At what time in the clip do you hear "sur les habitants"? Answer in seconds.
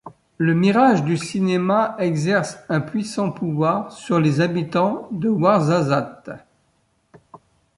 3.91-5.07